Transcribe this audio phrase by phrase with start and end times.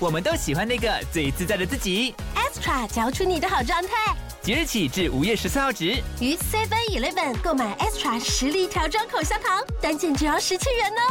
[0.00, 2.14] 我们都喜欢那个最自在的自己。
[2.36, 4.14] Extra 嚼出你的好状态。
[4.40, 11.02] 即日起至五月十四号止，于 Seven Eleven 购买 Extra 实力调装口香糖，单件只要十七元哦。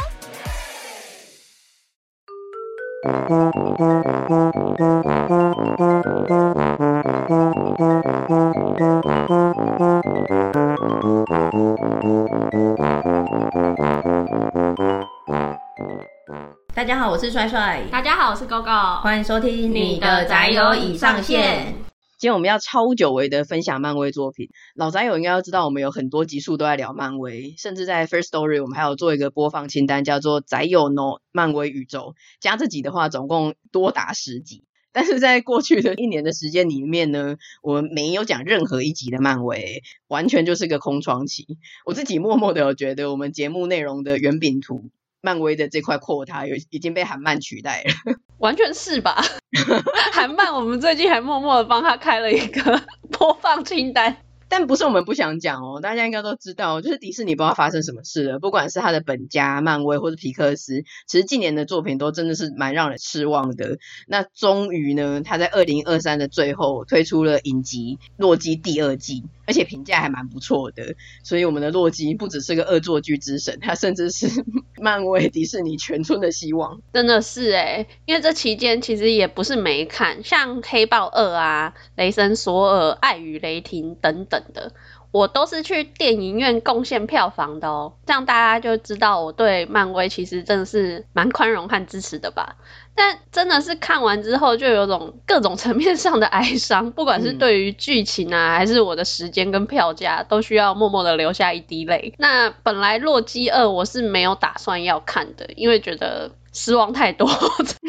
[16.78, 17.84] 大家好，我是帅帅。
[17.90, 19.00] 大家好，我是 GoGo。
[19.00, 21.74] 欢迎收听你的宅友已上线。
[22.16, 34.62] 今天我们要超久违的分享漫威作品，老宅友应该要知道，我们有很多集数都在聊漫威，甚至在 First Story 我们还有做一个播放清单，叫做宅友 No 漫威宇宙，加这集的话，总共多达十集。
[34.92, 41.44] 但是在过去的一年的时间里面呢，我们没有讲任何一集的漫威，完全就是个空窗期。
[41.84, 44.90] 我自己默默的有觉得，我们节目内容的圆饼图。
[45.20, 49.22] 漫威的这块 quota 有已经被韩漫取代了，完全是吧？
[50.12, 54.18] 韩漫我们最近还默默的帮他开了一个 播放清单。
[54.50, 58.38] 但不是我们不想讲哦，大家应该都知道，就是迪士尼不知道发生什么事了。
[58.38, 63.76] 不管是他的本家漫威或是皮克斯，其实近年的作品都真的是蛮让人失望的。
[64.06, 70.94] 那终于呢，他在二零二三的最后推出了影集《洛基》第二季，而且评价还蛮不错的。
[71.24, 74.28] 所以我们的洛基不只是个恶作剧之神，他甚至是
[74.80, 76.80] 漫威迪士尼全村的希望。
[76.92, 84.44] 真的是诶，因为这期间其实也不是没看，像《黑豹二》啊，《雷神索尔》、《爱与雷霆》等等。
[84.52, 84.72] 的，
[85.10, 92.56] 我都是去电影院贡献票房的哦，这样大家就知道我对漫威其实真的是蛮宽容和支持的吧。
[92.98, 102.12] 但真的是看完之后，就有种各种层面上的哀伤，不管是对于剧情啊，还是我的时间跟票价，都需要默默的流下一滴泪。
[102.18, 107.30] 那本来《洛基二》我是没有打算要看的，因为觉得失望太多，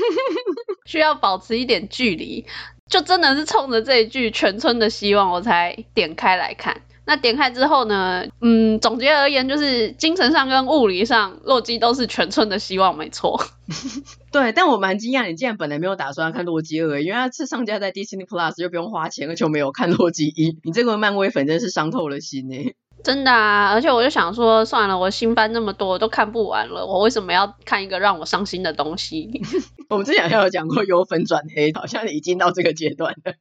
[0.85, 2.45] 需要保持一点距离。
[2.87, 6.81] 就真的是冲着这一句全村的希望，我才点开来看。
[7.09, 13.43] 那点开之后呢，嗯，总结而言就是精神上跟物理上，洛基都是全村的希望，没错。
[14.31, 20.59] 对，但我蛮惊讶，你竟然本来没有打算看洛基二，因为它是上架在 Disney Plus，就不用花钱，而且我没有看洛基一。
[20.63, 22.55] 你这个漫威粉真是伤透了心呢。
[23.01, 29.41] 真的啊，而且我就想说，算了，我新番那么多都看不完了，我为什么要看一个让我伤心的东西？
[29.89, 33.33] 我们之前还有讲过由粉转黑，好像已经到这个阶段了，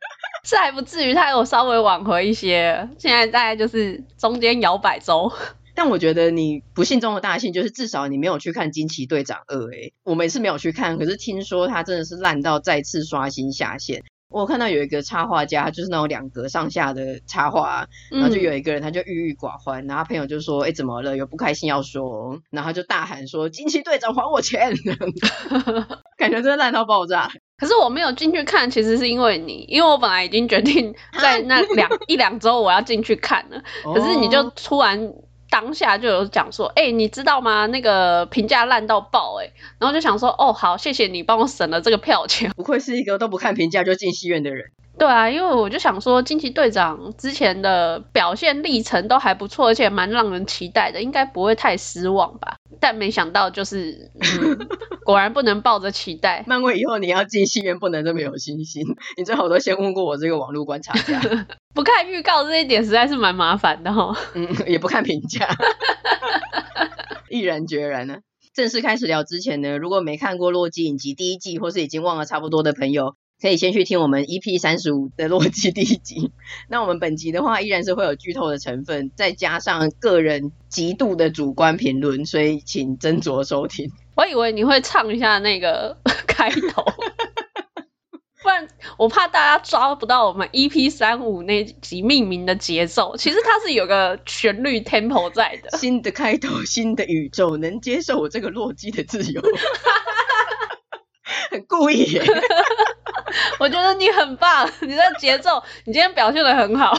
[0.45, 5.31] 是还不至于，他有稍微挽回一些，现在大概就是中间摇摆中。
[5.75, 14.03] 但我觉得你不幸中的大幸，就是至少你没有去看惊奇队长二，诶，我们也是没有去看，可是听说它真的是烂到再次刷新下限。
[14.31, 21.17] 我看到有一个插画家，就是那种两格上下的插画，然后就有一个人，他就郁郁寡欢，然后朋友就说：“哎、欸，怎么了？
[21.17, 24.75] 有不开心要说。”然后他就大喊说：“惊奇队长还我钱！”
[26.19, 27.31] 感觉真的烂到爆炸。
[27.59, 35.13] 可是我没有进去看，其实是因为你，因为我本来已经决定在那两 一两周我要进去看了，可是你就突然。
[35.51, 37.65] 当下就有讲说，哎、欸，你知道吗？
[37.69, 42.51] 那个评价烂到爆，哎，然后就想说，哦，好，谢谢你帮我省了这个票钱。
[42.51, 44.67] 不愧是一个都不看评价就进戏院的人。
[44.99, 52.57] 对啊，因为我就想说，惊奇队长之前的表现历程都还不错，而且蛮让人期待的，应该不会太失望吧？
[52.81, 54.69] 但没想到就是，嗯、
[55.05, 56.45] 果然不能抱着期待。
[56.47, 58.85] 漫威以后你要进戏院不能这么有信心，
[59.17, 61.21] 你最好都先问过我这个网络观察家。
[61.75, 64.17] 不看预告这一点实在是蛮麻烦的哈。
[64.35, 65.49] 嗯，也不看评价，
[67.31, 68.17] 毅然决然呢。
[68.55, 73.15] 正式开始聊之前呢，如果没看过《洛基》影集第一季，或是已经忘了差不多的朋友。
[73.41, 76.33] 可以先去听我们 EP 三十五的洛基第一集。
[76.69, 83.93] 那我们本集的话，依然是会有剧透的成分，再加上个人极度的主观评论，所以请斟酌收听。
[84.17, 85.97] 我以为你会唱一下那个
[86.27, 86.85] 开头，
[88.43, 93.17] 不然我怕大家抓不到我们 EP 三五那集命名的节奏。
[93.17, 95.79] 其实它是有个旋律 tempo 在的。
[95.79, 99.41] 新的开头，新的宇宙，能接受我这个洛基的自由。
[101.51, 102.23] 很 故意耶。
[103.61, 106.95] 我觉得你很棒， 你的节奏，你今天表现的很好。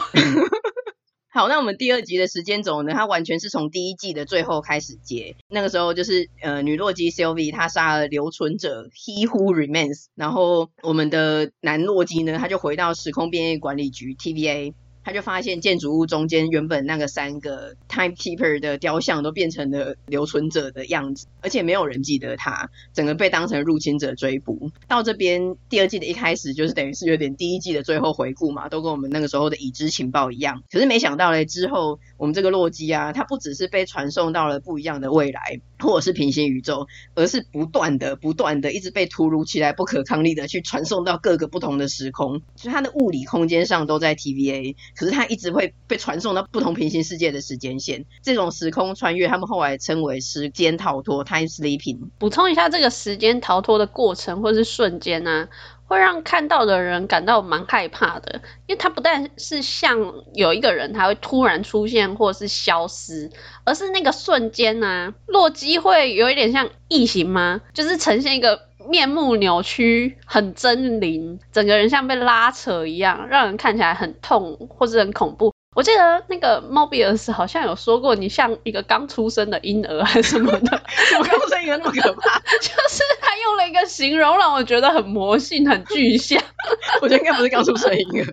[1.31, 2.91] 好，那我们第二集的时间轴呢？
[2.93, 5.35] 它完全是从第一季的最后开始接。
[5.47, 14.73] 那个时候就是呃，女洛基 Sylvie 她杀了留存者 He Who Remains，然后我们的男洛基呢，他就回到时空变异管理局 TVA。
[15.03, 24.71] 他就发现建筑物中间原本那个三个 Timekeeper 的雕像都变成了留存者的样子，而且没有人记得他，整个被当成入侵者追捕。
[24.87, 30.63] 到这边第二季的一开始就是等于是有点第一季的最后回顾嘛，都跟我们那个时候的已知情报一样。
[30.71, 44.75] 可是没想到嘞，之后我们这个洛基啊，他不只是被传送到了不一样的未来或者是平行宇宙，而是不断的、不断的一直被突如其来、不可抗力的去传送到各个不同的时空，所以它的物理空间上都在 TVA。
[44.95, 51.99] 可是它一直会被传送到不同平行世界的时间线，这种时空穿越，他们后来称为时间逃脱 （time sleeping）。
[52.17, 55.49] 补充一下，这个时间逃脱的过程或是瞬间呢、啊，
[55.89, 59.97] 会让看到的人感到蛮害怕的，因为他不但是像
[60.33, 63.29] 有一个人他会突然出现或是消失，
[63.65, 67.59] 而是那个瞬间呢、啊，洛基会有一点像异形吗？
[67.73, 68.69] 就是呈现一个。
[68.87, 75.53] 面目扭曲，很狰狞，整个人像被拉扯一样，让人看起来很痛或是很恐怖。
[75.79, 80.83] 我记得那个 Mobius 好像有说过，你像一个刚出生的婴儿还是什么的。
[81.17, 82.37] 我 刚出生婴儿那么可怕？
[82.59, 86.37] 就是他用了一个形容，让我觉得很魔性、很具象。
[87.01, 88.25] 我觉得应该不是刚出生婴儿，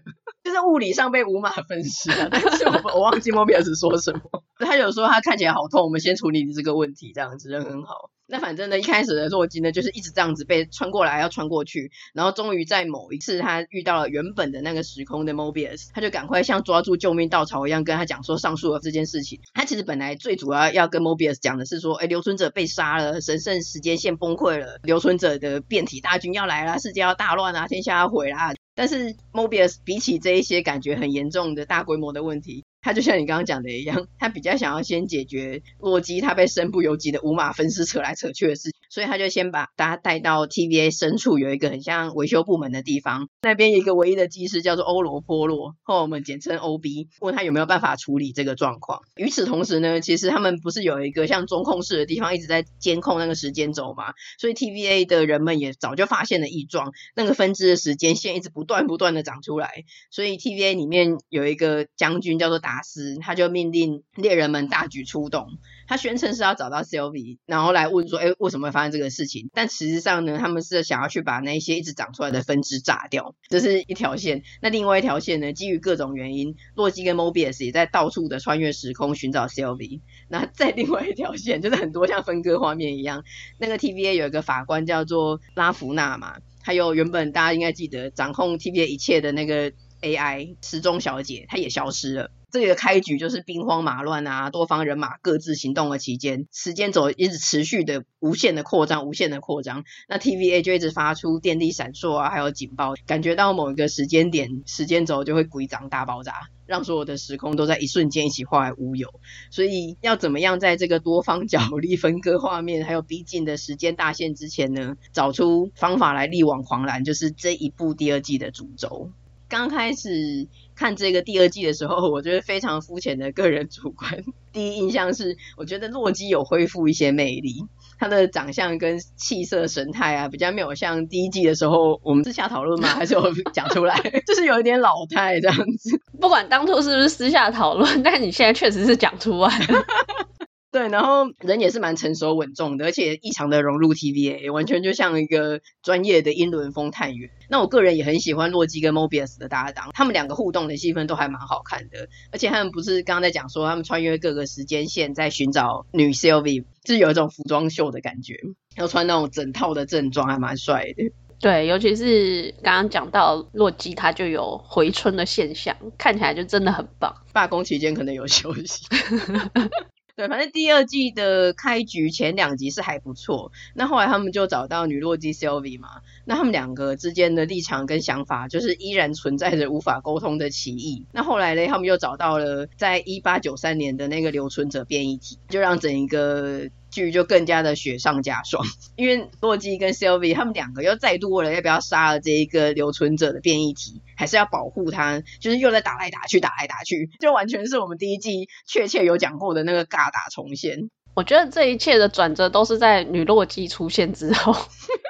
[0.42, 2.28] 就是物理上被五马分尸了。
[2.32, 4.42] 但是我我忘记 Mobius 说什么。
[4.58, 8.10] 他有说他看起来好痛，我们先处理这个问题，这样子人很好。
[8.28, 19.38] 那反正呢，一开始的洛基呢，就是一直这样子被穿过来，要穿过去，然后终于在某一次，他遇到了原本的那个时空的 Mobius，他就赶快像抓住救命稻草一样，跟他讲说上述的这件事情。
[19.54, 28.54] 他其实本来最主要要跟 Mobius 讲的是说，哎，留存者被杀了，神圣时间线崩溃了，留存者的变体大军要来了，世界要大乱啊，天下要毁啦。
[28.74, 49.02] 但是 Mobius 比起这一些感觉很严重的大规模的问题，他就像你刚刚讲的一样，他比较想要先解决洛基他被身不由己的五马分尸扯来扯去的事情，所以他就先把大家带到 TVA 深处有一个很像维修部门的地方，那边有一个唯一的技师叫做欧罗波洛，或我们简称 OB，问他有没有办法处理这个状况。
[49.16, 63.16] 与此同时呢，其实他们不是有一个像中控室的地方一直在监控那个时间轴嘛，所以 TVA 的人们也早就发现了异状，那个分支的时间线一直不断不断的长出来，所以 TVA 里面有一个将军叫做达斯。
[63.20, 65.48] 他就命令猎人们大举出动。
[65.86, 74.42] 他宣称是要找到 Sylvie，然后来问说：“哎，为什么会发生这个事情？”但实际上呢，他们是想要去把那些一直长出来的分支炸掉，这是一条线。
[74.60, 80.00] 那另外一条线呢，基于各种原因，洛基跟 Mobius 也在到处的穿越时空寻找 Sylvie。
[80.28, 83.22] 那在另外一条线，就是很多像分割画面一样，
[83.58, 92.30] 那个 TVA 有一个法官叫做拉弗纳嘛，还有原本大家应该记得掌控 TVA 一切的那个 AI 时钟小姐，她也消失了。
[92.50, 99.84] 这个开局就是兵荒马乱啊，多方人马各自行动的期间，时间轴一直持续的无限的扩张，无限的扩张。
[100.08, 106.32] 那 TVA 就一直发出电力闪烁啊，还有警报，感觉到某一个时间点，时间轴就会鬼长大爆炸，
[106.66, 109.08] 让所有的时空都在一瞬间一起化为乌有。
[109.50, 119.10] 所以要怎么样在这个多方角力分割画面，还有逼近的时间大线之前呢，找出方法来力挽狂澜，就是这一部第二季的主轴。
[119.48, 127.64] 刚开始看这个第二季的时候，我觉得非常肤浅的个人主观第一印象是，我觉得洛基有恢复一些魅力，
[127.98, 132.88] 他的长相跟气色神态啊，比较没有像第一季的时候，我们私下讨论吗？
[132.94, 136.00] 还是我讲出来， 就是有一点老态这样子。
[136.20, 139.50] 不管当初是不是私下讨论，但你现在确实是讲出来。
[140.76, 147.30] 对，然后人也是蛮成熟稳重的，而且异常的融入 TVA，完全就像一个专业的英伦风探员。
[147.48, 152.10] 那我个人也很喜欢洛基跟 Mobius 的搭档，他们两个互动的戏份都还蛮好看的。
[152.30, 158.34] 而且他们不是刚刚在讲说他们穿越各个时间线在寻找女 Sylvie，就是有一种服装秀的感觉，
[158.76, 161.10] 要穿那种整套的正装，还蛮帅的。
[161.40, 167.14] 对，尤其是刚刚讲到洛基，他就有回春的现象，看起来就真的很棒。
[167.32, 168.84] 罢工期间可能有休息。
[170.16, 181.04] 对，反正第二季的开局前两集是还不错，那后来他们就找到女洛基 Sylvie 嘛，那他们两个之间的立场跟想法就是依然存在着无法沟通的歧义。
[181.12, 186.70] 那后来呢，他们又找到了在一八九三年的那个留存者变异体，就让整一个。
[186.96, 188.64] 剧就更加的雪上加霜，
[188.96, 200.90] 因为洛基跟 Sylvie 他们两个又再度为了要不要杀了这一个留存者的变异体，还是要保护他，就是又在打来打去，打来打去，就完全是我们第一季确切有讲过的那个尬打重现。
[201.14, 204.52] 我觉得这一切的转折都是在女洛基出现之后，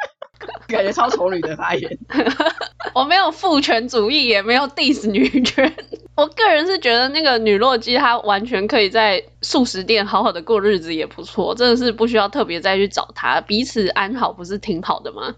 [0.68, 1.98] 感觉超丑女的发言。
[2.94, 5.72] 我没有父权主义，也没有 diss 女权。
[6.16, 15.34] 我个人是觉得那个女洛基她完全可以在素食店好好的过日子也不错，真的是不需要特别再去找她，彼此安好不是挺好的吗？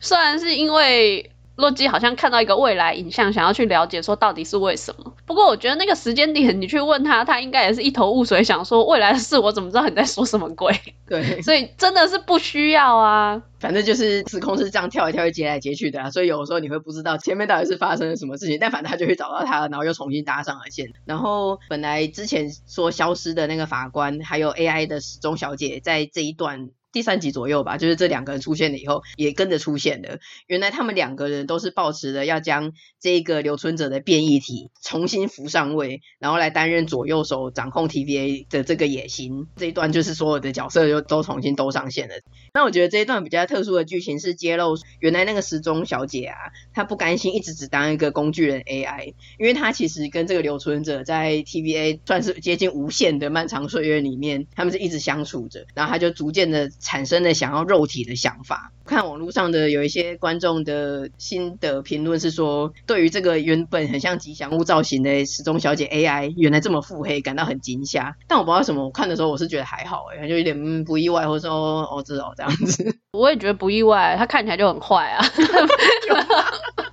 [0.00, 1.30] 虽然是因为。
[1.60, 5.14] 洛基好像看到一个未来影像，想要去了解说到底是为什么。
[5.24, 10.74] 不过我觉得那个时间点，你去问他，他应该也是一头雾水，想说未来的事我怎么知道你在说什么鬼？
[11.06, 13.40] 对， 所以真的是不需要啊。
[13.60, 20.90] 反正就是时空是这样跳来跳去、接来接去的啊，所以有时候你会不知道前面到底是发生了什么事情，但反正他就会找到他，然后又重新搭上了线。
[21.04, 26.70] 然后本来之前说消失的那个法官，还有 AI 的时钟小姐，在这一段。
[26.92, 30.18] 第三集左右吧，就是这两个人出现了以后，也跟着出现了。
[30.48, 39.46] 原来他们两个人都是抱持着要将这个留存者的变异体重新扶上位，然后来担任左右手，掌控 TVA 的这个野心。
[39.54, 42.14] 这一段就是所有的角色就都重新都上线了。
[42.52, 46.36] 那我觉得这一段比较特殊的剧情是揭露，原来那个时钟小姐啊，
[46.74, 56.68] 她不甘心一直只当一个工具人 AI，因为她其实跟这个留存者在 TVA 算是接近无限的漫长岁月里面，他们是一直相处着，然后她就逐渐的。
[56.80, 58.72] 产生了想要肉体的想法。
[58.84, 68.16] 看网络上的有一些观众的新的评论是说，对于这个原本很像吉祥物造型的时钟小姐 AI，原来这么腹黑，感到很惊吓。
[68.26, 72.96] 但我不知道为什么，我看的时候我是觉得还好，哎，就有点嗯不意外，或者说哦这哦这样子。
[73.12, 75.24] 我也觉得不意外，他看起来就很坏啊。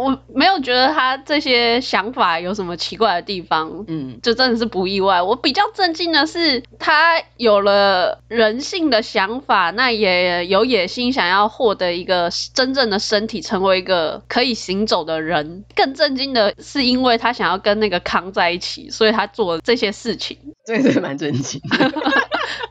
[0.00, 5.20] 我没有觉得他这些想法有什么奇怪的地方，嗯，就真的是不意外。
[5.20, 15.64] 我比较震惊的是，他有了人性的想法，那也有野心，想要获得一个真正的身体，成为一个可以行走的人。
[15.76, 20.38] 更震惊的是，因为他想要跟那个康在一起，所以他做了这些事情。
[20.64, 21.92] 这个是蛮震惊的。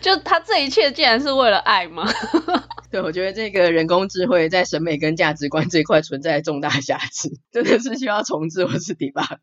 [0.00, 2.08] 就他这一切竟然是为了爱吗？
[2.90, 9.36] 对，我觉得这个人工智慧在审美跟价值观这一块存在重大瑕疵，真的是需要重置或是 debug。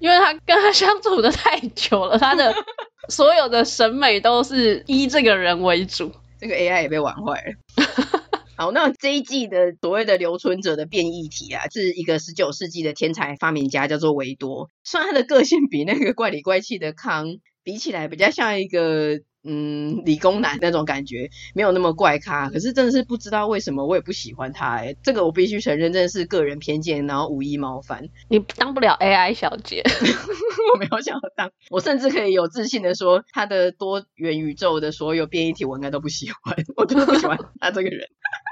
[0.00, 2.52] 因为他跟他相处的太久了，他的
[3.08, 6.10] 所有的审美都是依这个人为主。
[6.40, 7.84] 这个 AI 也被玩坏了。
[8.56, 14.68] 好，那这一季的所谓的留存者的变异体啊，是一个十九世纪的天才发明家，叫做维多。
[14.82, 19.20] 虽然他的个性比那个怪里怪气的康比起来，比较像一个。
[19.44, 28.08] 嗯，理工男那种感觉没有那么怪咖，可是真的是不知道为什么我也不喜欢他哎，这个我必须承认，真的是个人偏见，然后无意冒犯。
[28.28, 29.82] 你当不了 AI 小姐，
[30.74, 38.08] 我没有想要当，我甚至可以有自信的说，他的多元宇宙的所有变异体我应该都不喜欢，我就是不喜欢他这个人。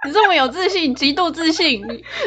[0.07, 1.83] 你这么有自信，极度自信，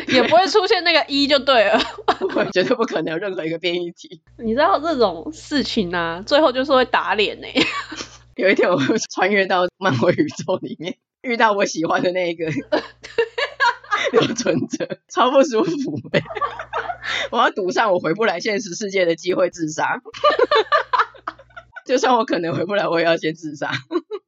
[0.10, 1.80] 也不会出现那个一就对了，
[2.20, 4.22] 不会，绝对不可能有任何一个变异体。
[4.38, 7.48] 你知道这种事情啊，最后就是会打脸呢。
[8.40, 12.46] 有一天我会穿越到漫威宇宙里面， 遇到我喜欢的那一个
[14.14, 16.24] 留存者，超不舒服呗！
[17.32, 20.00] 我要赌上我回不来现实世界的机会自杀，
[21.86, 23.70] 就算我可能回不来，我也要先自杀。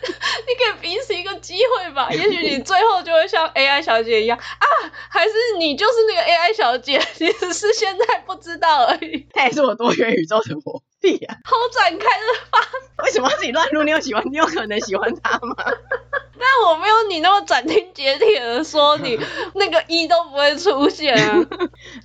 [0.04, 4.68] 你给彼此一个机会吧，也许你最后就会像 AI 小姐一样啊，
[5.10, 9.26] 还是你就是那个 AI 小姐，你只是现在不知道而已。
[9.32, 10.84] 她也是我多元宇宙的我。
[11.02, 13.04] 对呀，好展开的发？
[13.04, 13.82] 为什么要自己乱入？
[13.84, 14.24] 你有喜欢？
[14.32, 15.56] 你有可能喜欢他吗？
[16.44, 19.20] 但我没有你那么斩钉截铁的说，你
[19.56, 21.46] 那个一都不会出现啊。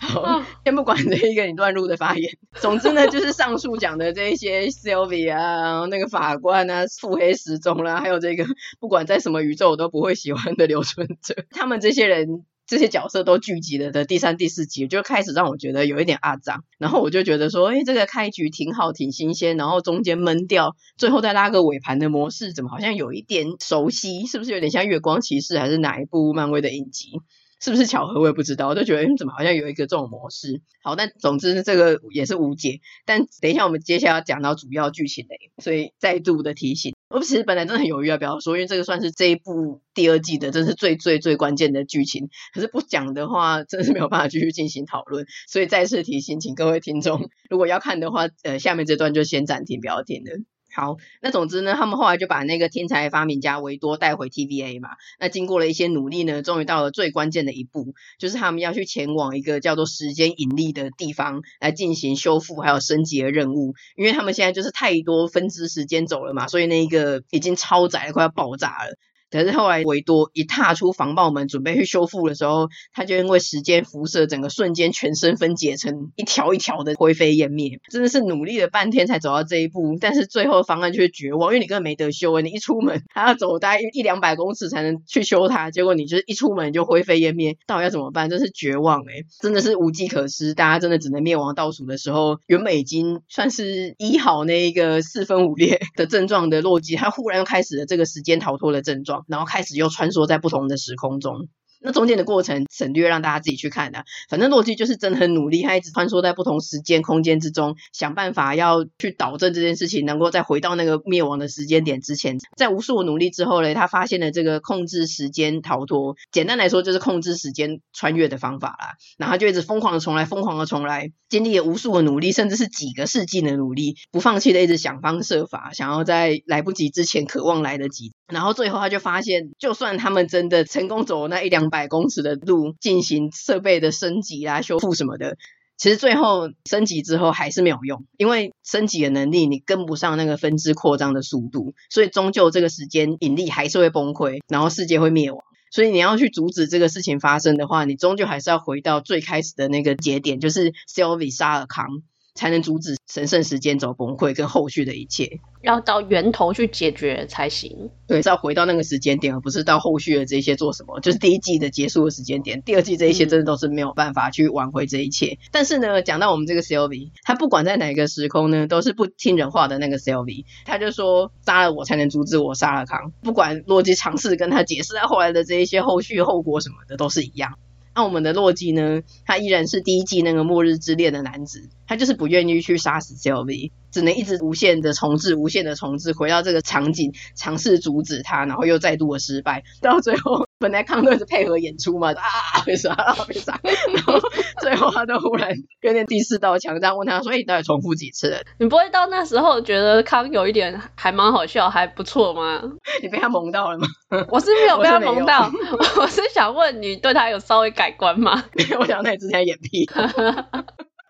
[0.01, 2.37] 好，先不管这一个你乱入的发言。
[2.55, 8.47] 总之呢，就是上述讲的这一些 Sylvie 啊，那个法官啊，腹黑时钟啦，还有这个
[8.81, 12.47] 不管在什么宇宙我都不会喜欢的留存者，他们这些人。
[12.67, 24.27] 这些角色都聚集了的第三、第四集，就开始让我觉得有一点阿杂，然后我就觉得说，哎，这个开局挺好，挺新鲜，然后中间闷掉，最后再拉个尾盘的模式，怎么好像有一点熟悉？
[24.27, 27.21] 是不是有点像《月光骑士》还是哪一部漫威的影集？
[27.59, 28.21] 是不是巧合？
[28.21, 30.61] 我也不知道，我就觉得，嗯，怎么好像有一个这种模式？
[30.83, 32.81] 好，但总之这个也是无解。
[33.07, 42.29] 但等一下，我们接下来要讲到主要剧情嘞，所以再度的提醒，我其实本来真的很犹豫要不要说，因为这个算是这一部第二季的，真是最最最关键的剧情。
[42.53, 45.25] 可是不讲的话，真是没有办法继续进行讨论。
[45.49, 50.56] 所以再次提醒，请各位听众，如果要看的话，呃，下面这段就先暂停，不要听了。
[50.77, 54.91] 好，那总之呢，他们后来就把那个天才发明家维多带回 TVA 嘛。
[55.19, 63.75] 那经过了一些努力呢，终于到了最关键的一步，就是他们要去前往一个叫做时间引力的地方来进行修复还有升级的任务。
[63.97, 68.99] 因为他们现在就是太多分支时间走了嘛，所以那一个已经超载了，快要爆炸了。
[69.31, 77.81] 可是后来维多一踏出防爆门，准备去修复的时候，他就因为时间辐射，整个瞬间全身分解成一条一条的灰飞烟灭。
[77.91, 88.31] 真的是努力了半天才走到这一步，但是最后方案却绝望，因为你根本没得修，你一出门还要走大概一两百公尺才能去修它，结果你就是一出门就灰飞烟灭，到底要怎么办？
[88.31, 99.16] 真是绝望哎，真的是无计可施，大家真的只能灭亡倒数的时候，原本已经算是医好那一个四分五裂的症状的洛基，他忽然又开始了这个时间逃脱的症状。
[99.29, 101.49] 然后开始又穿梭在不同的时空中。
[101.81, 104.05] 那中间的过程省略让大家自己去看的啊。
[104.29, 112.39] 反正洛基就是真的很努力，他一直穿梭在不同时间空间之中，想办法要去导正这件事情，能够再回到那个灭亡的时间点之前。
[112.57, 118.95] 在无数的努力之后呢，他发现了这个控制时间逃脱，简单来说就是控制时间穿越的方法啦。
[119.19, 128.13] 然后就一直疯狂的重来，疯狂的重来，经历了无数的努力，甚至是几个世纪的努力，不放弃的一直想方设法，想要在来不及之前渴望来得及。
[128.33, 135.37] 然后最后他就发现，就算他们真的成功走了那一两百公尺的路，进行设备的升级啊、修复什么的，
[135.77, 145.43] 其实最后升级之后还是没有用，因为升级的能力你跟不上那个分支扩张的速度，所以终究这个时间引力还是会崩溃，然后世界会灭亡。
[145.71, 152.03] 所以你要去阻止这个事情发生的话，你终究还是要回到最开始的那个节点，就是 Sylvie 杀了康。
[152.37, 157.91] 才能阻止神圣时间轴崩溃跟后续的一切，要到源头去解决才行。
[158.07, 161.01] 对，是要回到那个时间点，而不是到后续的这些做什么。
[161.01, 165.33] 就是第一季的结束的时间点，第二季这一些真的都是没有办法去挽回这一切。
[165.33, 170.45] 嗯、但是呢，讲到我们这个 Sylvie，他不管在哪个时空呢，都是不听人话的那个 Sylvie。
[170.65, 177.59] 他就说杀了我才能阻止我杀了康，不管洛基尝试跟他解释，他后来的这一些后续后果什么的都是一样。
[177.95, 179.01] 那我们的洛基呢？
[179.25, 190.47] 他依然是第一季那个末日之恋的男子，他就是不愿意去杀死 Sylvie，只能一直无限的重置，无限的重置，回到这个场景，尝试阻止他，然后又再度的失败，到最后。
[190.59, 192.97] 本来康顿是配合演出嘛，啊，被杀，
[193.29, 193.61] 被杀，
[193.93, 194.19] 然后
[194.63, 195.51] 最后他就忽然
[195.83, 202.63] 有点第四道墙，这样问他说：“你到底重复几次了？”你不会到那时候觉得康有一点还蛮好笑，还不错吗？
[203.03, 203.87] 你被他萌到了吗？
[204.33, 208.43] 我是没有被他萌到，我是，我是想问你对他有稍微改观吗？
[208.57, 209.87] 没有，我想那你之前演屁。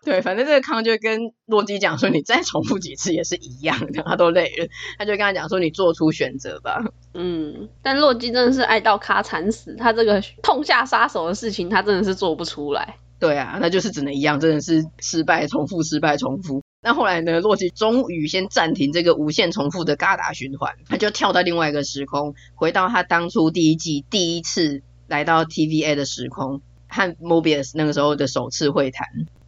[0.07, 6.81] 对，反正这个康就跟洛基讲说，你再重复几次也是一样的，他都累了，他就跟他讲说，你做出选择吧。
[7.13, 12.95] 嗯，但洛基真的是爱到卡惨死，他这个痛下杀手的事情，他真的是做不出来。
[13.19, 16.63] 对啊，那就是只能一样，真的是失败重复，失败重复。
[16.81, 29.05] 那后来呢，洛基终于先暂停这个无限重复的嘎达循环，他就跳到另外一个时空，回到他当初第一季第一次来到 TVA 的时空，和 Mobius 那个时候的首次会谈。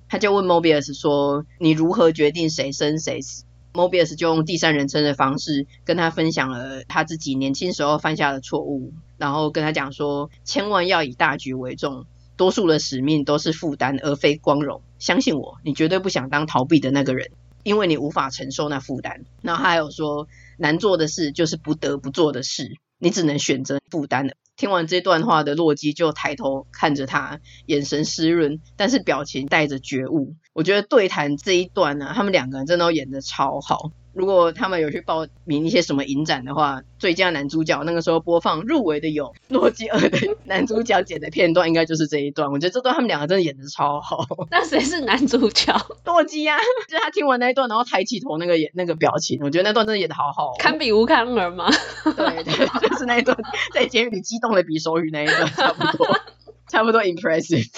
[0.10, 14.82] 他就问 Mobius 说：“你如何决定谁生谁死？”Mobius 就用第三人称的方式跟他分享了他自己年轻时候犯下的错误，然后跟他讲说：“千万要以大局为重，多数的使命都是负担而非光荣。
[14.98, 17.30] 相信我，你绝对不想当逃避的那个人，
[17.64, 30.36] 因为你无法承受那负担。”然后他还有说：“难做的事就是不得不做的事，你只能选择负担的。”听完这段话的洛基就抬头看着他，眼神湿润，但是表情带着觉悟。
[30.52, 33.94] 我觉得对谈这一段呢、他们两个人真的演的超好。
[34.14, 42.52] 如果他们有去报名一些什么影展的话，最佳男主角那个时候播放入围的有《诺基二》的男主角剪的片段，应该就是这一段。
[42.52, 44.26] 我觉得这段他们两个真的演的超好。
[44.52, 45.74] 那谁是男主角？
[46.06, 50.54] 诺基呀、啊，就是他听完那一段，然后抬起头那个演那个表情，我觉得那段真的演的好好。
[50.58, 51.70] 堪比吴康儿吗？
[52.04, 53.38] 对对，就是那一段
[53.74, 56.08] 在监狱里激动的比手语那一段，差不多，
[56.68, 57.70] 差不多 impressive。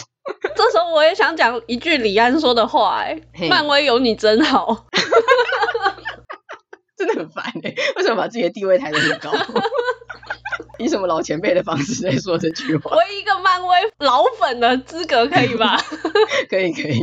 [0.56, 4.86] 这时候我也想讲一句李安说的话、欸，哎，漫威有你真好。
[7.06, 9.32] 真的很烦哎、欸， 为什么把自己的地位抬得很高？
[10.78, 12.96] 以什么老前辈的方式在说这句话？
[12.96, 15.78] 我一个漫威老粉的资格可以吧？
[16.50, 17.00] 可以可以。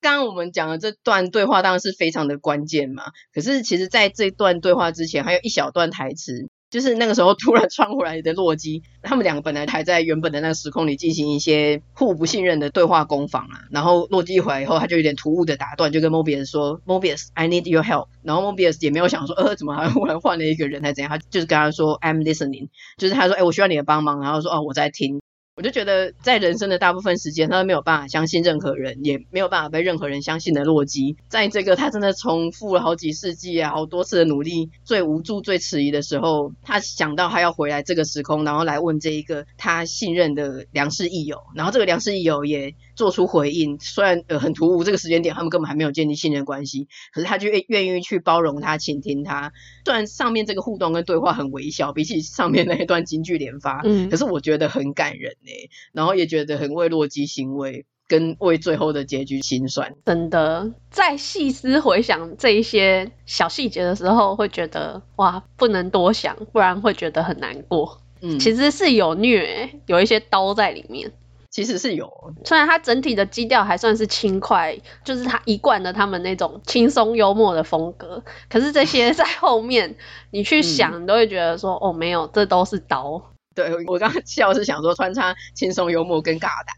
[0.00, 6.48] 刚刚我们讲的这段对话当然是非常的关键嘛，可是其实在这段对话之前还有一小段台词。
[6.72, 13.60] 就是那个时候突然穿回来的洛基，他们两个本来还在原本的那个时空里进行一些互不信任的对话攻防啊。
[13.70, 21.10] 然后洛基回来以后，他就有点突兀的打断，就跟莫比乌斯说，Moby，I need your help。”然后莫比乌斯也没有想说，呃，怎么还忽然换了一个人，还怎样？
[21.10, 25.20] 他就是跟他说：“I'm listening。”就是他说：“哎，我需要你的帮忙。”然后说：“哦，我在听。”
[25.54, 49.52] 我就觉得，在人生的大部分时间，他都没有办法相信任何人，也没有办法被任何人相信的洛基，在这个他真的重复了好几世纪啊，好多次的努力，最无助、最迟疑的时候，他想到他要回来这个时空，然后来问这一个他信任的良师益友，然后这个良师益友也做出回应，虽然呃很突兀，这个时间点他们根本还没有建立信任关系，可是他就愿愿意去包容他、倾听他。
[49.84, 55.50] 虽然上面这个互动跟对话很微小，比起上面那一段金句连发，嗯，可是我觉得很感人呢。
[55.92, 59.94] 然后也觉得很为洛基欣慰，跟为最后的结局心酸。
[60.04, 68.00] 真的，在细思回想这一些小细节的时候，会觉得哇，不能多想，不然会觉得很难过。
[68.20, 71.12] 嗯，其实是有虐，有一些刀在里面。
[71.52, 72.10] 其实是有，
[72.46, 78.24] 虽然它整体的基调还算是轻快，就是它一贯的他们那种轻松幽默的风格。
[78.48, 79.96] 可是这些在后面
[80.30, 83.22] 你去想，嗯、你都会觉得说，哦，没有，这都是刀。
[83.54, 86.72] 对，我刚刚笑是想说穿插轻松幽默跟尬打，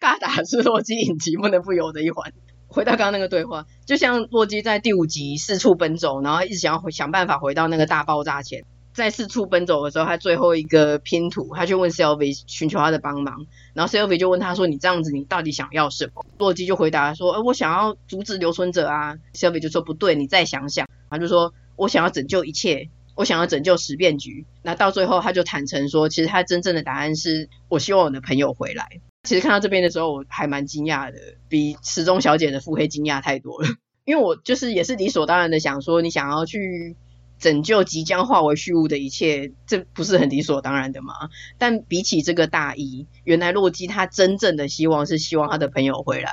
[0.00, 2.32] 尬打是洛基影集不能不有的一环。
[2.68, 8.64] 回到刚刚那个对话，就像洛基在第五集四处奔走，然后一直想要回想办法回到那个大爆炸前，
[8.96, 19.16] 在四处奔走的时候，他最后一个拼图，他就问 Sylvie 寻求他的帮忙，然后 Sylvie 就问他说：“你这样子，你到底想要什么？”洛基就回答说：“呃，我想要阻止留存者啊。
[19.34, 29.00] ”Sylvie 就说：“不对，你再想想。”他就说：“我想要拯救一切。”我想要拯救十变局，那到最后他就坦诚说，其实他真正的答案是我希望我的朋友回来。
[29.22, 33.68] 其实看到这边的时候，我还蛮惊讶的，比池中小姐的腹黑惊讶太多了。
[34.04, 36.94] 因为我就是也是理所当然的想说，你想要去
[37.38, 41.14] 拯救即将化为虚无的一切，这不是很理所当然的吗？
[41.58, 46.32] 但比起这个大意，原来洛基他真正的希望是希望他的朋友回来。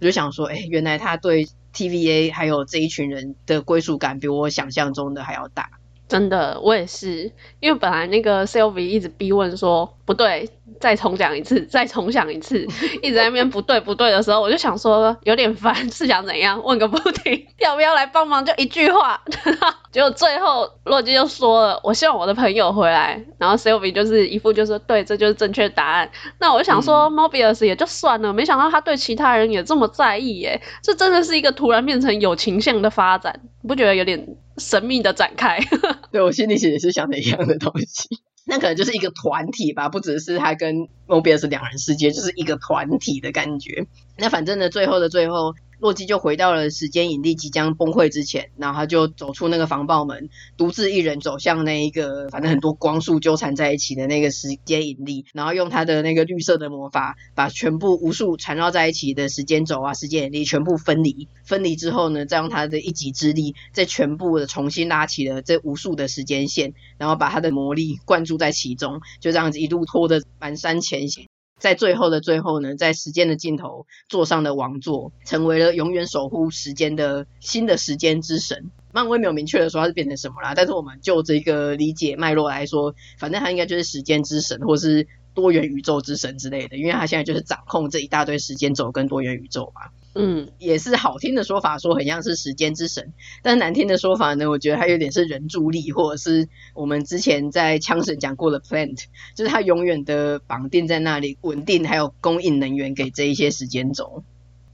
[0.00, 5.70] 我就想说，哎，原来他对 TVA 还有这一群人的归属感，比我想象中的还要大。
[6.08, 10.48] 真的，我也是，因为本来那个 Sylvie 一直逼问说不对，
[10.80, 12.66] 再重讲一次，再重讲一次，
[13.02, 16.62] 一直在那边不对不对的时候，我就想说有点烦，是想怎样？
[16.64, 18.42] 问个不停，要不要来帮忙？
[18.42, 19.20] 就一句话，
[19.92, 26.10] 结果最后洛基就说了，我希望我的朋友回来，然后 Sylvie 就是一副就是对，这就是正确答案。
[26.38, 34.38] 那我就想说，Mobius 也就算了，没想到他对其他人也这么在意耶，这真的是一个突然变成有情向的发展，不觉得有点？
[34.58, 35.58] 神秘的展开，
[36.12, 38.08] 对，我心里其实也是想的一样的东西，
[38.46, 43.86] 那可能就是一个团体吧，不只是他跟 Mobius 两人世界，就是一个团体的感觉。
[44.16, 45.54] 那反正呢，最后的最后。
[45.78, 61.28] 洛基就回到了时间引力即将崩溃之前，然后他就走出那个防爆门，独自一人走向那一个反正很多光束纠缠在一起的那个时间引力，然后用他的那个绿色的魔法，把全部无数缠绕在一起的时间轴啊、时间引力全部分离。
[61.44, 71.27] 分离之后呢，再用他的一己之力，再全部的重新拉起了这无数的时间线，然后把他的魔力灌注在其中，就这样子一路拖着蹒跚前行。
[71.58, 78.70] 在最后的最后呢，在时间的尽头坐上了王座，成为了永远守护时间的新的时间之神。
[78.92, 89.82] 漫威没有明确的说他是变成什么啦，但是我们就这个理解脉络来说，反正他应该就是时间之神，或是多元宇宙之神之类的，因为他现在就是掌控这一大堆时间轴跟多元宇宙嘛。
[90.14, 99.04] 嗯，也是好听的说法，说很像是时间之神，但是难听的说法呢，我觉得它有点是人助力，或者是我们之前在枪神讲过的 plant，
[99.36, 104.24] 就是它永远的绑定在那里，稳定还有供应能源给这一些时间轴。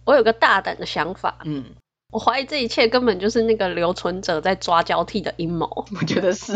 [0.05, 1.65] 我有个大胆的想法，嗯，
[2.11, 5.87] 我怀疑这一切根本就是那个留存者在抓交替的阴谋。
[6.01, 6.53] 我觉得是，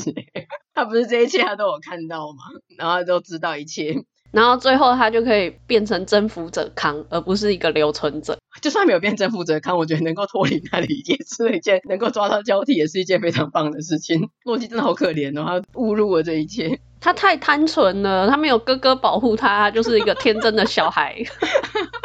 [0.72, 2.44] 他不是这一切他都有看到吗？
[2.78, 4.04] 然后他都知道一切。
[4.30, 8.38] 然后最后他就可以变成征服者康，而不是一个留存者。
[8.60, 14.28] 就算没有变征服者康，我觉得能够脱离那里也是一件能够抓到交替，也是一件非常棒的事情。
[14.44, 16.78] 洛基真的好可怜哦，他误入了这一切。
[17.00, 21.16] 他太单纯了，他没有哥哥保护他，他就是一个天真的小孩。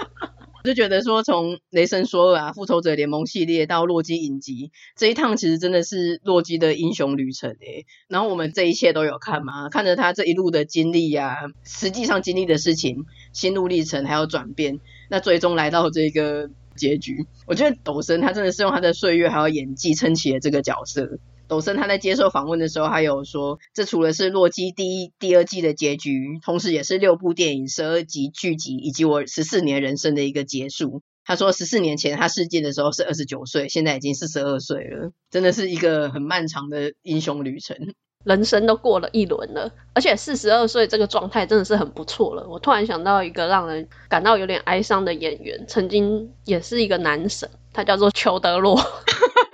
[0.64, 7.86] 就觉得说，从雷神索尔啊、复仇者联盟系列到洛基影集这一趟，其实真的是洛基的英雄旅程诶。
[8.08, 9.70] 然后我们这一切都有看吗？
[9.70, 17.26] 看着他这一路的经历呀、啊，实际上经历的事情、心路历程还有转变，那最终来到这个结局。
[17.46, 21.20] 我觉得抖森他真的是用他的岁月还有演技撑起了这个角色。
[21.48, 31.02] 抖森他在接受访问的时候，还有说，这除了是洛基第一、第二季的结局，同时也是六部电影、十二集剧集以及我十四年人生的一个结束。
[31.26, 37.78] 他说，十四年前他试镜的时候是二十九岁，现在已经四十二岁了，真的是一个很漫长的英雄旅程。
[38.26, 42.48] 人生都过了一轮了，而且四十二岁这个状态真的是很不错了。
[42.50, 48.80] 我突然想到一个让人感到有点哀伤的演员，曾经也是一个男神，他叫做裘德洛。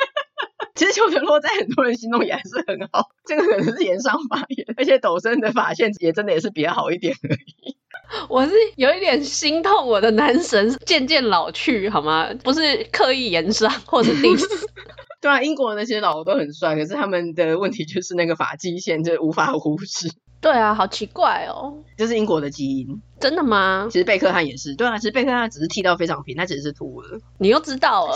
[0.79, 7.75] 其实裘德洛在很多人心中也还是很好，这个可能是延上发言， 而且抖森的发线也真的也是比较好一点而已。
[8.29, 12.29] 我是有一点心痛，我的男神渐渐老去，好吗？
[12.45, 14.41] 不是刻意延上或者 diss。
[15.19, 20.09] 对啊，英国那些老都很帅，可是他们的问题就是那个发际线就无法忽视。
[20.41, 22.87] 对啊，好奇怪哦，这是英国的基因。
[23.19, 23.89] 真的吗？
[23.91, 24.73] 其实贝克汉也是。
[24.75, 27.19] 对啊，其实贝克汉只是剃到非常平，他只是秃了。
[27.37, 28.15] 你又知道了？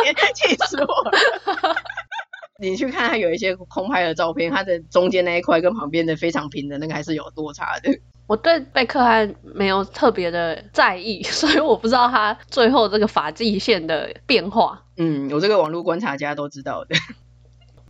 [0.34, 1.76] 气死我了！
[2.60, 7.90] 你去看他有一些空拍的照片，他的中间那一块跟旁边的非常平的那个还是有落差的。
[8.28, 14.80] 我对贝克汉没有特别的在意， 所以我不知道他最后这个发际线的变化。
[14.96, 16.94] 嗯，我这个网络观察家都知道的。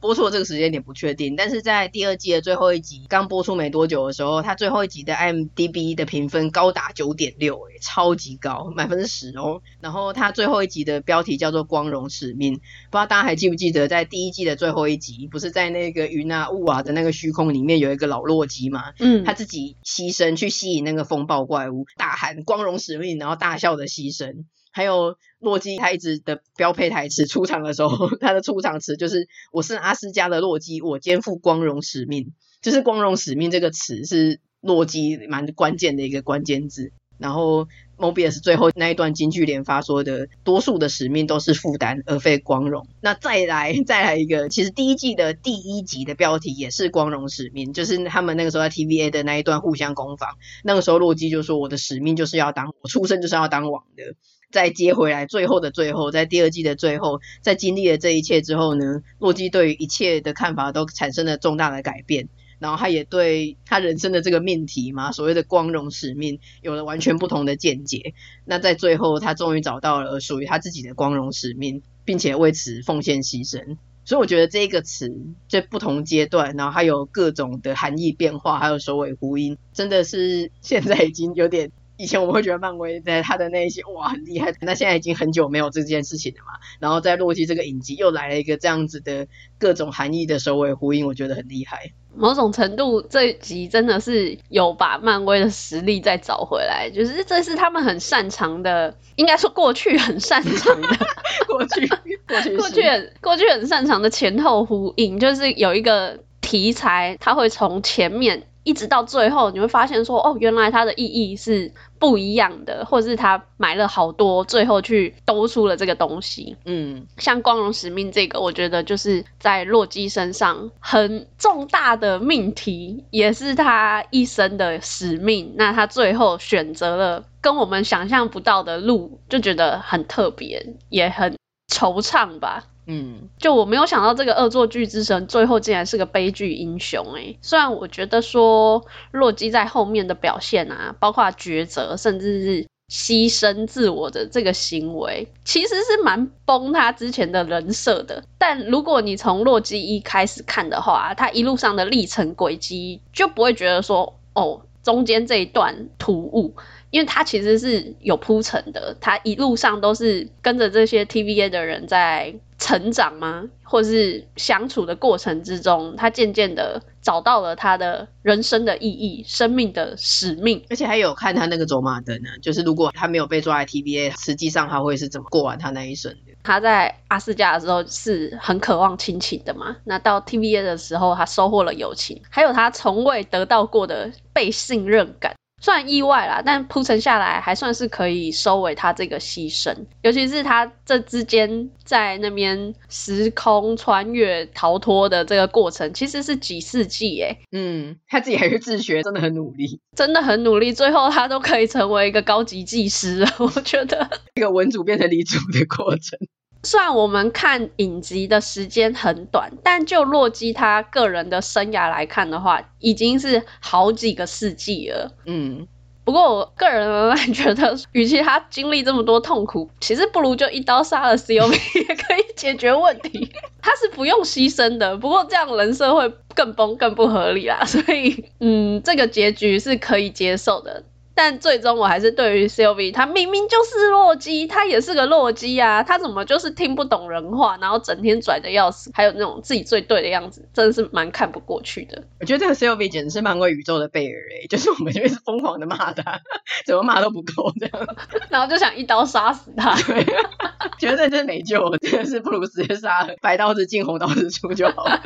[0.03, 9.63] 播出的这个时间点不确定，但是在第二季的最后一集刚播出没多久的时候，它最后一集的 IMDB 的评分高达九点六，诶，超级高，满分是十哦。
[9.81, 18.93] 然后它最后一集的标题叫做《光荣使命》，不知道大家还记不记得，在第一季的最后一集，不是在那个云啊雾啊的那个虚空里面有一个老洛基吗？
[18.99, 24.45] 嗯，他自己牺牲去吸引那个风暴怪物，大喊“光荣使命”，然后大笑的牺牲。
[24.73, 32.33] 还有洛基，他一直的标配台词出场的时候， 他的出场词就是“我是阿斯加的洛基，我肩负光荣使命”。
[32.63, 36.93] 就是“光荣使命”这个词是洛基蛮关键的一个关键字。
[37.19, 50.31] 然后，Mobius 最后那一段金句连发说的：“多数的使命都是负担，而非光荣。”那再来再来一个，其实第一季的第一集的标题也是“光荣使命”，就是他们那个时候在 TVA 的那一段互相攻防。
[50.65, 54.15] 那个时候洛基就说：“我的使命就是要当，我出生就是要当王的。”
[54.53, 68.13] 再接回来，最后的最后，在第二季的最后，在经历了这一切之后呢，洛基对于一切的看法都产生了重大的改变，然后他也对他人生的这个命题嘛，所谓的光荣使命，有了完全不同的见解。
[68.45, 73.79] 那在最后，他终于找到了属于他自己的光荣使命，并且为此奉献牺牲。
[74.05, 75.11] 所以我觉得这一个词
[75.49, 81.73] 在不同阶段，然后还有各种的含义变化，还有首尾呼应，真的是现在已经有点。
[81.97, 86.59] 以前我们会觉得漫威在他的那一些哇很厉害，那现在已经很久没有这件事情了嘛。
[86.81, 89.29] 然后在洛基这个影集又来了一个这样子的
[89.59, 91.93] 各种含义的首尾呼应，我觉得很厉害。
[92.15, 100.89] 某种程度，这一集真的是有把漫威的实力再找回来，就是这是他们很擅长的，应该说过去很擅长的
[101.47, 101.87] 过去
[102.27, 108.47] 过去过去很过去很擅长的前后呼应，就是有一个题材，它会从前面。
[108.65, 116.57] 一直到最后，你会发现说，哦，原来它的意义是不一样的，或者是他买了好多，最后去兜出了这个东西。
[116.65, 125.55] 嗯，像光荣使命这个，我觉得就是在洛基身上很重大的命题，也是他一生的使命。
[125.57, 131.37] 那他最后选择了跟我们想象不到的路，就觉得很特别，也很
[131.69, 132.65] 惆怅吧。
[132.87, 148.25] 嗯，就我没有想到这个恶作剧之神最后竟然是个悲剧英雄诶，虽然我觉得说洛基在后面的表现啊，包括抉择，甚至是牺牲自我的这个行为，其实是蛮崩他之前的人设的。
[148.37, 156.55] 但如果你从洛基一开始看的话，他一路上的历程轨迹就不会觉得说哦，中间这一段突兀。
[156.93, 163.45] 因为他其实是有铺陈的，他一路上都是跟着这些 TVA 的人在成长吗？
[163.63, 170.63] 或是相处的过程之中，他渐渐的找到了他的人生的意义、生命的使命。
[170.69, 176.35] 而且还有看他那个走马灯呢，就是如果他没有被抓来 TVA，实际上他会是怎么过完他那一生的？
[176.43, 185.35] 他在阿斯加的时候是很渴望亲情的嘛，那到 TVA 的时候，他收获了友情，还有他从未得到过的被信任感。
[185.63, 189.73] 算意外啦，但铺陈下来还算是可以收尾他这个牺牲，
[190.03, 197.39] 尤其是他这之间在那边时空穿越逃脱的这个过程，其实是几世纪诶。
[197.53, 206.19] 嗯，他自己还是自学，真的很努力，真的很努力，最后他都可以成为一个高级技师了，我觉得 一个文组变成理组的过程。
[206.65, 215.13] 虽然我们看影集的时间很短，但就洛基他个人的生涯来看的话，已经是好几个世纪了。
[215.27, 215.67] 嗯，
[216.05, 221.51] 不过我个人觉得，与其他经历这么多痛苦，其实不如就一刀杀了 COB
[221.89, 223.33] 也可以解决问题。
[223.61, 227.65] 他是不用牺牲的，不过这样人设会更崩、更不合理啦。
[227.65, 230.85] 所以，嗯，这个结局是可以接受的。
[231.15, 242.03] 但最终我还是对于 Sylvie，他明明就是洛基，他也是个洛基啊，他怎么就是听不懂人话，然后整天拽的要死，还有那种自己最对的样子，真的是蛮看不过去的。
[242.21, 246.21] 我觉得这个 Sylvie 简直是漫威宇宙的贝尔哎，就是我们就一直疯狂的骂他，
[246.65, 247.87] 怎么骂都不够这样，
[248.31, 250.05] 然后就想一刀杀死他，对，
[250.81, 255.01] 觉得这真的没救，真的是不如直接杀了，白刀子进红刀子出就好了。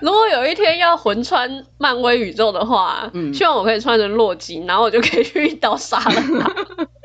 [0.00, 5.49] 如果有一天要魂穿漫威宇宙的话，嗯，希望我可以穿成洛基，然后我就可以去。
[5.50, 6.86] 一刀杀了他。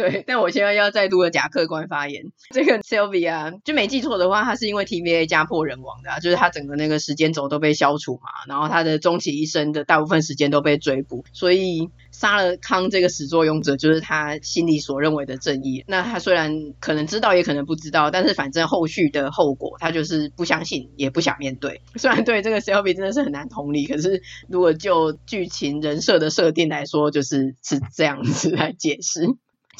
[0.00, 2.24] 对， 但我现在要再度的假客观发言。
[2.54, 15.84] 这个 Sylvie 啊，就没记错的话，他是因为 TVA 家破人亡的，啊，就是他整个那个时间轴都被消除嘛，然后他的终其一生的大部分时间都被追捕，所以杀了康这个始作俑者，就是他心里所认为的正义。
[15.86, 21.82] 那他虽然可能知道，也可能不知道，但是反正后续的后果，他就是不相信，也不想面对。
[21.96, 29.26] 虽然对这个 Sylvie 真的是很难同理，可是如果就剧情人设的设定来说，就是是这样子来解释。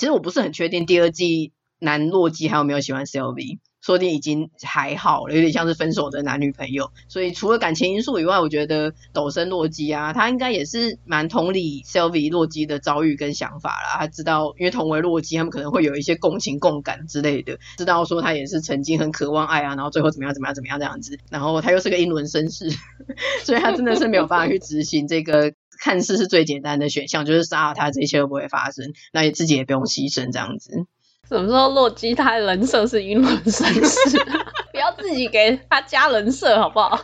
[0.01, 6.91] 其实我不是很确定第二季男洛基还有没有喜欢 Sylv 说不定已经还好了，有点像是分手的男女朋友。
[7.09, 13.99] 所以除了感情因素以外，我觉得抖森洛基啊，他应该也是蛮同理 Sylvie 洛基的遭遇跟想法啦。
[13.99, 21.19] 他知道，因为同为洛基，他们可能会有一些共情共感之类的，知道说他也是曾经很渴望爱啊，然后最后怎么样怎么样怎么样这样子。
[21.31, 22.71] 然后他又是个英伦绅士，
[23.45, 25.53] 所以他真的是没有办法去执行这个。
[25.83, 30.85] 看似是最简单的选项，就是杀了他，这一切都不会发生，那你自己也不用牺牲这样子。
[31.31, 34.19] 什么时候洛基他的人设是英伦绅士？
[34.73, 36.99] 不要自己给他加人设好不好？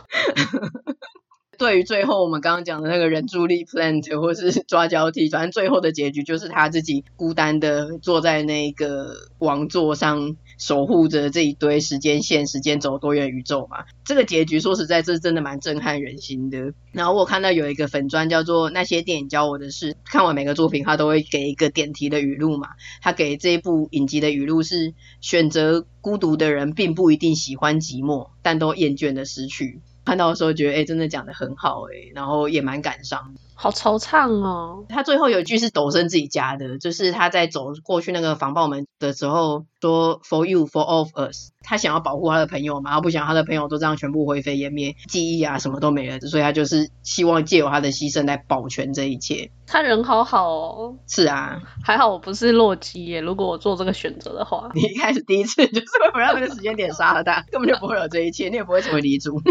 [1.57, 13.85] 对于最后我们刚刚讲的那个人助力 plant 或是抓交替，反正最后的结局就是他自己孤单的坐在那个王座上，守护着这一堆时间线、时间轴、多元宇宙嘛。
[14.05, 16.73] 这个结局说实在，这真的蛮震撼人心的。
[16.91, 22.69] 然后我看到有一个粉专叫做那些电影教我的事，看完每个作品他都会给一个点题的语录嘛。
[23.01, 29.81] 他给这一部影集的语录是：选择孤独的人并不一定喜欢寂寞，但都厌倦的失去。
[30.07, 33.35] 看到的时候觉得，哎、真的讲得很好，哎，然后也蛮感伤。
[33.59, 34.85] 好惆怅哦。
[34.87, 49.51] 他最后有一句是抖森自己加的，就是他在走过去那个防爆门的时候说：“For you, for all of us。”他想要保护他的朋友嘛，他不想他的朋友都这样全部灰飞烟灭，记忆啊什么都没了，所以他就是希望借由他的牺牲来保全这一切。
[49.65, 50.95] 他人好好哦。
[51.07, 53.19] 是啊，还好我不是洛基耶。
[53.19, 59.41] 如果我做这个选择的话，你一开始第一次就是会不让那个时间点杀了他，根本就不会有这一切，你也不会成为离主。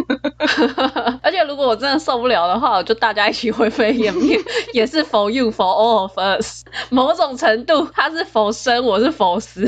[1.22, 3.95] 而且如果我真的受不了的话，我就大家一起灰飞。
[3.96, 4.12] 也
[4.72, 9.66] 也是 for you for all of us，某种程度他是佛生，我是佛死。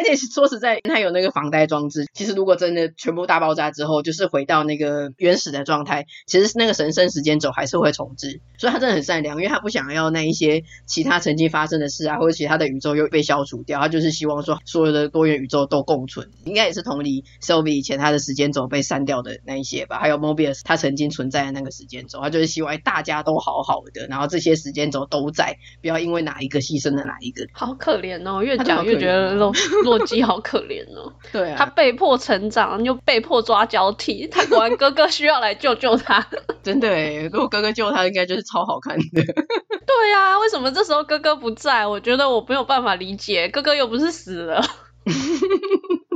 [0.00, 2.06] 而且说实在，它有那个防呆装置。
[2.14, 8.40] 其实如果真的全部大爆炸之后，就是回到那个原始的状态，其实那个神圣时间轴还是会重置。
[8.58, 13.78] 所以他真的很善良，因为他不想要那一些其他曾经发生的事啊，或者其他的宇宙又被消除掉。
[13.78, 16.30] 他就是希望说所有的多元宇宙都共存。
[16.44, 19.98] 应该也是同理，Sylvie 以前他的时间轴被删掉的那一些吧。
[19.98, 27.46] 还有 Mobius 他曾经存在的那个时间轴，他就是希望大家都好好的，然后这些时间轴都在，不要因为哪一个牺牲了哪一个。
[27.52, 29.34] 好可怜哦，越讲越觉得
[29.90, 31.12] 洛洛基好可怜哦。
[31.32, 36.26] 对啊，他被迫成长，又被迫抓交替，他果然哥哥需要来救救他。
[36.62, 39.04] 真的诶，如果哥哥救他，应该就是超好看的。
[39.22, 41.86] 对啊，为什么这时候哥哥不在？
[41.86, 44.62] 我觉得我没有办法理解，哥哥又不是死了。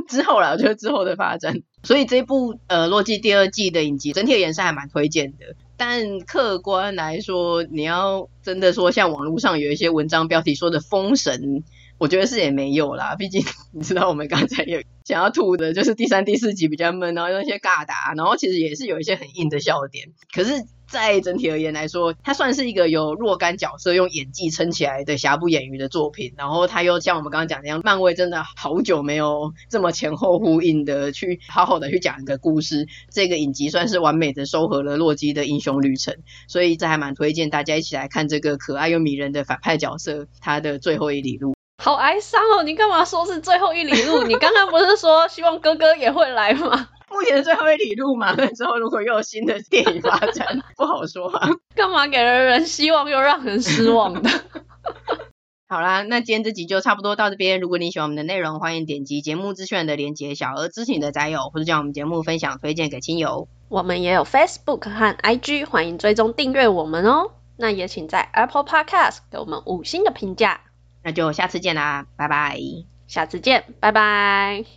[0.07, 1.61] 之后啦，我觉得之后的发展。
[1.83, 5.55] 所以这部呃洛基第二季的影集，整体而言是还蛮推荐的。
[5.77, 11.63] 但客观来说，你要真的说像网络上有一些文章标题说的封神。
[11.97, 20.09] 我觉得是也没有啦，毕竟 你知道我们刚才有想要吐的，就是第三、第四集比较闷，然后那些尬打，然后其实也是有一些很硬的笑点。
[20.33, 26.33] 可是，在整体而言来说，它算是一个有若干角色用演技撑起来的瑕不掩瑜的作品。
[26.37, 32.87] 然后它又像我们刚刚讲的那样，漫威真的好久没有这么前后呼应的去好好的去讲一个故事。
[33.09, 41.55] 这个影集算是完美的收合了洛基的英雄旅程，所以这还蛮推荐大家一起来看这个可爱又迷人的反派角色，他的最后一里路。
[41.77, 42.63] 好哀伤哦！
[42.63, 44.23] 你干嘛说是最后一里路？
[44.23, 46.89] 你刚刚不是说希望哥哥也会来吗？
[47.11, 51.49] 目前的最后一里路嘛，那之后如果又有新的电影发展，不好说啊。
[51.75, 54.29] 干嘛给了人希望又让人失望的？
[55.67, 57.59] 好啦，那今天这集就差不多到这边。
[57.59, 63.47] 如果你喜欢我们的内容，欢迎点击节目资讯的连结，小额支持你的宅友，或者将我们节目分享推荐给亲友。
[63.67, 67.31] 我们也有 Facebook 和 IG，欢迎追踪订阅我们哦。
[67.57, 70.61] 那也请在 Apple Podcast 给我们五星的评价。
[71.05, 72.57] 那就下次见啦，拜拜。
[73.05, 74.65] 下次见，拜拜。